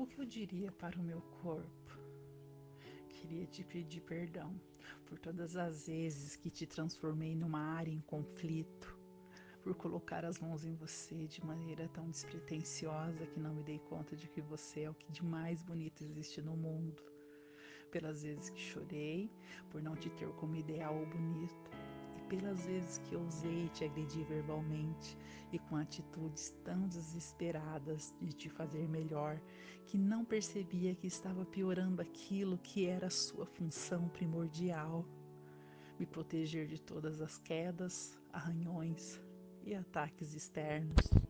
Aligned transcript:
O 0.00 0.06
que 0.06 0.18
eu 0.18 0.24
diria 0.24 0.72
para 0.72 0.98
o 0.98 1.02
meu 1.02 1.20
corpo? 1.42 1.98
Queria 3.10 3.44
te 3.44 3.62
pedir 3.62 4.00
perdão 4.00 4.58
por 5.04 5.18
todas 5.18 5.56
as 5.56 5.88
vezes 5.88 6.36
que 6.36 6.48
te 6.48 6.66
transformei 6.66 7.36
numa 7.36 7.60
área 7.60 7.90
em 7.90 8.00
conflito, 8.00 8.98
por 9.62 9.74
colocar 9.74 10.24
as 10.24 10.40
mãos 10.40 10.64
em 10.64 10.74
você 10.74 11.26
de 11.26 11.44
maneira 11.44 11.86
tão 11.88 12.08
despretensiosa 12.08 13.26
que 13.26 13.38
não 13.38 13.52
me 13.52 13.62
dei 13.62 13.78
conta 13.90 14.16
de 14.16 14.26
que 14.26 14.40
você 14.40 14.84
é 14.84 14.90
o 14.90 14.94
que 14.94 15.12
de 15.12 15.22
mais 15.22 15.62
bonito 15.62 16.02
existe 16.02 16.40
no 16.40 16.56
mundo, 16.56 17.02
pelas 17.90 18.22
vezes 18.22 18.48
que 18.48 18.58
chorei 18.58 19.30
por 19.68 19.82
não 19.82 19.94
te 19.96 20.08
ter 20.08 20.30
como 20.30 20.56
ideal 20.56 20.96
ou 20.96 21.04
bonito 21.04 21.70
pelas 22.30 22.64
vezes 22.64 22.98
que 22.98 23.16
ousei 23.16 23.68
te 23.70 23.84
agredir 23.84 24.24
verbalmente 24.24 25.18
e 25.52 25.58
com 25.58 25.74
atitudes 25.76 26.54
tão 26.64 26.86
desesperadas 26.86 28.14
de 28.22 28.32
te 28.32 28.48
fazer 28.48 28.88
melhor 28.88 29.40
que 29.84 29.98
não 29.98 30.24
percebia 30.24 30.94
que 30.94 31.08
estava 31.08 31.44
piorando 31.44 32.00
aquilo 32.00 32.56
que 32.56 32.86
era 32.86 33.10
sua 33.10 33.44
função 33.44 34.08
primordial 34.08 35.04
me 35.98 36.06
proteger 36.06 36.66
de 36.66 36.80
todas 36.80 37.20
as 37.20 37.36
quedas, 37.36 38.16
arranhões 38.32 39.20
e 39.62 39.74
ataques 39.74 40.32
externos. 40.32 41.29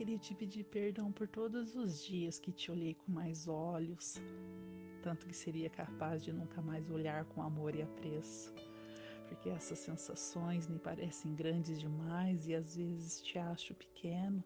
Queria 0.00 0.16
te 0.16 0.34
pedir 0.34 0.64
perdão 0.64 1.12
por 1.12 1.28
todos 1.28 1.76
os 1.76 2.02
dias 2.02 2.38
que 2.38 2.50
te 2.50 2.70
olhei 2.70 2.94
com 2.94 3.12
mais 3.12 3.46
olhos, 3.46 4.18
tanto 5.02 5.26
que 5.26 5.36
seria 5.36 5.68
capaz 5.68 6.24
de 6.24 6.32
nunca 6.32 6.62
mais 6.62 6.90
olhar 6.90 7.26
com 7.26 7.42
amor 7.42 7.74
e 7.74 7.82
apreço, 7.82 8.50
porque 9.28 9.50
essas 9.50 9.78
sensações 9.78 10.66
me 10.66 10.78
parecem 10.78 11.34
grandes 11.34 11.78
demais 11.78 12.48
e 12.48 12.54
às 12.54 12.76
vezes 12.76 13.20
te 13.20 13.38
acho 13.38 13.74
pequeno. 13.74 14.42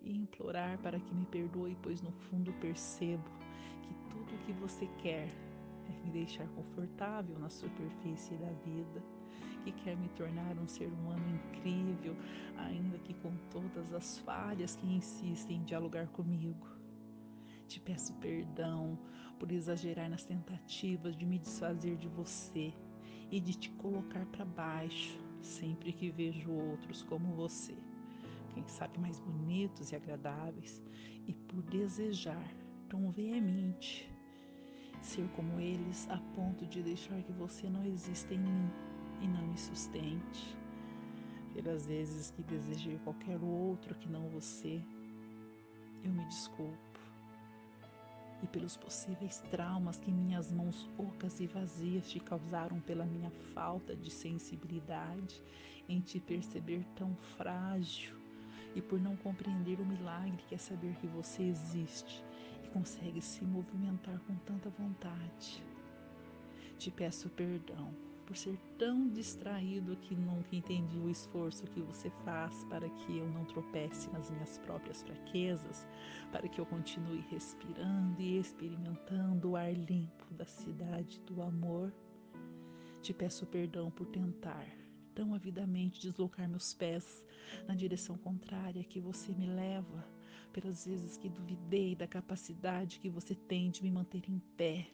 E 0.00 0.16
implorar 0.16 0.78
para 0.78 1.00
que 1.00 1.12
me 1.12 1.26
perdoe, 1.26 1.76
pois 1.82 2.00
no 2.00 2.12
fundo 2.12 2.52
percebo 2.60 3.28
que 3.82 3.94
tudo 4.10 4.32
o 4.32 4.38
que 4.46 4.52
você 4.52 4.86
quer 5.02 5.28
é 5.88 6.04
me 6.04 6.10
deixar 6.10 6.46
confortável 6.48 7.38
na 7.38 7.48
superfície 7.48 8.34
da 8.34 8.50
vida, 8.64 9.02
que 9.64 9.72
quer 9.72 9.96
me 9.96 10.08
tornar 10.10 10.58
um 10.58 10.66
ser 10.66 10.86
humano 10.86 11.24
incrível, 11.28 12.16
ainda 12.56 12.98
que 12.98 13.14
com 13.14 13.34
todas 13.50 13.92
as 13.92 14.18
falhas 14.18 14.76
que 14.76 14.86
insistem 14.86 15.58
em 15.58 15.64
dialogar 15.64 16.08
comigo. 16.08 16.66
Te 17.68 17.80
peço 17.80 18.12
perdão 18.14 18.98
por 19.38 19.50
exagerar 19.50 20.10
nas 20.10 20.24
tentativas 20.24 21.16
de 21.16 21.24
me 21.24 21.38
desfazer 21.38 21.96
de 21.96 22.08
você 22.08 22.72
e 23.30 23.40
de 23.40 23.54
te 23.54 23.70
colocar 23.70 24.26
para 24.26 24.44
baixo 24.44 25.18
sempre 25.42 25.92
que 25.92 26.10
vejo 26.10 26.52
outros 26.52 27.02
como 27.02 27.34
você, 27.34 27.74
quem 28.54 28.66
sabe 28.68 28.98
mais 28.98 29.18
bonitos 29.18 29.90
e 29.90 29.96
agradáveis, 29.96 30.82
e 31.26 31.32
por 31.32 31.62
desejar 31.62 32.54
tão 32.88 33.10
veemente 33.10 34.11
ser 35.02 35.28
como 35.30 35.60
eles 35.60 36.08
a 36.08 36.18
ponto 36.34 36.64
de 36.66 36.82
deixar 36.82 37.20
que 37.22 37.32
você 37.32 37.68
não 37.68 37.84
exista 37.84 38.32
em 38.32 38.38
mim 38.38 38.70
e 39.20 39.26
não 39.26 39.42
me 39.46 39.58
sustente. 39.58 40.56
Pelas 41.52 41.86
vezes 41.86 42.30
que 42.30 42.42
desejei 42.42 42.98
qualquer 43.04 43.38
outro 43.42 43.94
que 43.96 44.08
não 44.08 44.28
você, 44.30 44.80
eu 46.02 46.12
me 46.12 46.24
desculpo 46.26 46.92
e 48.42 48.46
pelos 48.46 48.76
possíveis 48.76 49.38
traumas 49.50 49.98
que 49.98 50.10
minhas 50.10 50.50
mãos 50.50 50.88
ocas 50.98 51.38
e 51.40 51.46
vazias 51.46 52.10
te 52.10 52.18
causaram 52.18 52.80
pela 52.80 53.04
minha 53.04 53.30
falta 53.54 53.94
de 53.94 54.10
sensibilidade 54.10 55.42
em 55.88 56.00
te 56.00 56.18
perceber 56.18 56.84
tão 56.96 57.14
frágil 57.36 58.16
e 58.74 58.82
por 58.82 59.00
não 59.00 59.14
compreender 59.16 59.78
o 59.80 59.86
milagre 59.86 60.42
que 60.48 60.54
é 60.54 60.58
saber 60.58 60.96
que 60.96 61.06
você 61.06 61.42
existe 61.42 62.24
consegue 62.72 63.20
se 63.20 63.44
movimentar 63.44 64.18
com 64.20 64.34
tanta 64.46 64.70
vontade. 64.70 65.62
Te 66.78 66.90
peço 66.90 67.28
perdão 67.30 67.94
por 68.26 68.36
ser 68.36 68.58
tão 68.78 69.08
distraído 69.08 69.96
que 69.96 70.14
nunca 70.14 70.56
entendi 70.56 70.98
o 70.98 71.10
esforço 71.10 71.66
que 71.66 71.80
você 71.80 72.10
faz 72.24 72.64
para 72.64 72.88
que 72.88 73.18
eu 73.18 73.28
não 73.30 73.44
tropece 73.44 74.10
nas 74.10 74.30
minhas 74.30 74.58
próprias 74.58 75.02
fraquezas, 75.02 75.86
para 76.30 76.48
que 76.48 76.60
eu 76.60 76.66
continue 76.66 77.24
respirando 77.30 78.20
e 78.20 78.38
experimentando 78.38 79.50
o 79.50 79.56
ar 79.56 79.72
limpo 79.72 80.32
da 80.32 80.46
cidade 80.46 81.20
do 81.20 81.42
amor. 81.42 81.92
Te 83.02 83.12
peço 83.12 83.46
perdão 83.46 83.90
por 83.90 84.06
tentar 84.06 84.66
tão 85.14 85.34
avidamente 85.34 86.00
deslocar 86.00 86.48
meus 86.48 86.72
pés 86.72 87.22
na 87.66 87.74
direção 87.74 88.16
contrária 88.16 88.82
que 88.84 89.00
você 89.00 89.32
me 89.32 89.46
leva, 89.46 90.06
pelas 90.52 90.86
vezes 90.86 91.16
que 91.16 91.28
duvidei 91.28 91.96
da 91.96 92.06
capacidade 92.06 93.00
que 93.00 93.08
você 93.08 93.34
tem 93.34 93.70
de 93.70 93.82
me 93.82 93.90
manter 93.90 94.22
em 94.28 94.38
pé 94.56 94.90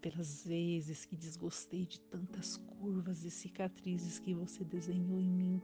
pelas 0.00 0.44
vezes 0.44 1.04
que 1.04 1.16
desgostei 1.16 1.86
de 1.86 2.00
tantas 2.00 2.56
curvas 2.56 3.24
e 3.24 3.30
cicatrizes 3.30 4.18
que 4.18 4.34
você 4.34 4.64
desenhou 4.64 5.20
em 5.20 5.30
mim 5.30 5.62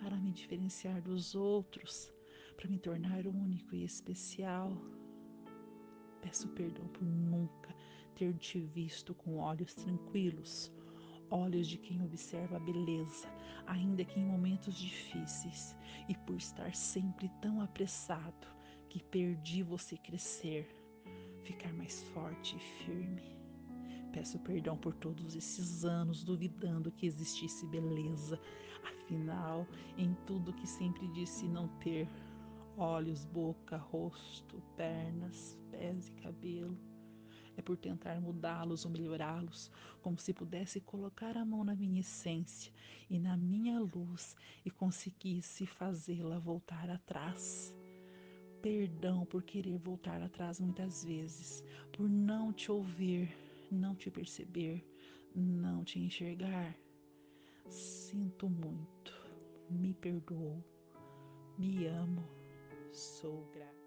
para 0.00 0.16
me 0.16 0.32
diferenciar 0.32 1.00
dos 1.02 1.34
outros, 1.34 2.12
para 2.56 2.68
me 2.68 2.78
tornar 2.78 3.26
único 3.26 3.74
e 3.74 3.84
especial. 3.84 4.72
Peço 6.22 6.48
perdão 6.48 6.86
por 6.88 7.04
nunca 7.04 7.74
ter 8.14 8.32
te 8.38 8.60
visto 8.60 9.14
com 9.14 9.38
olhos 9.38 9.74
tranquilos, 9.74 10.72
olhos 11.30 11.68
de 11.68 11.76
quem 11.76 12.02
observa 12.02 12.56
a 12.56 12.60
beleza, 12.60 13.28
ainda 13.66 14.04
que 14.04 14.18
em 14.18 14.24
momentos 14.24 14.74
difíceis, 14.74 15.76
e 16.08 16.14
por 16.14 16.36
estar 16.36 16.74
sempre 16.74 17.30
tão 17.42 17.60
apressado 17.60 18.54
que 18.94 19.02
perdi 19.02 19.60
você 19.60 19.96
crescer, 19.96 20.68
ficar 21.42 21.72
mais 21.72 22.04
forte 22.14 22.54
e 22.54 22.60
firme. 22.60 23.36
Peço 24.12 24.38
perdão 24.38 24.76
por 24.76 24.94
todos 24.94 25.34
esses 25.34 25.84
anos 25.84 26.22
duvidando 26.22 26.92
que 26.92 27.04
existisse 27.04 27.66
beleza. 27.66 28.40
Afinal, 28.84 29.66
em 29.98 30.14
tudo 30.24 30.52
que 30.52 30.64
sempre 30.64 31.08
disse 31.08 31.48
não 31.48 31.66
ter 31.80 32.08
olhos, 32.76 33.24
boca, 33.24 33.76
rosto, 33.76 34.62
pernas, 34.76 35.58
pés 35.72 36.06
e 36.06 36.12
cabelo. 36.12 36.78
É 37.56 37.62
por 37.62 37.76
tentar 37.76 38.20
mudá-los 38.20 38.84
ou 38.84 38.92
melhorá-los, 38.92 39.72
como 40.02 40.20
se 40.20 40.32
pudesse 40.32 40.80
colocar 40.80 41.36
a 41.36 41.44
mão 41.44 41.64
na 41.64 41.74
minha 41.74 41.98
essência 41.98 42.72
e 43.10 43.18
na 43.18 43.36
minha 43.36 43.80
luz 43.80 44.36
e 44.64 44.70
conseguisse 44.70 45.66
fazê-la 45.66 46.38
voltar 46.38 46.88
atrás. 46.88 47.74
Perdão 48.64 49.26
por 49.26 49.42
querer 49.42 49.76
voltar 49.76 50.22
atrás 50.22 50.58
muitas 50.58 51.04
vezes, 51.04 51.62
por 51.92 52.08
não 52.08 52.50
te 52.50 52.72
ouvir, 52.72 53.36
não 53.70 53.94
te 53.94 54.10
perceber, 54.10 54.82
não 55.34 55.84
te 55.84 55.98
enxergar. 55.98 56.74
Sinto 57.68 58.48
muito, 58.48 59.12
me 59.68 59.92
perdoo, 59.92 60.64
me 61.58 61.86
amo, 61.88 62.26
sou 62.90 63.44
grata. 63.52 63.83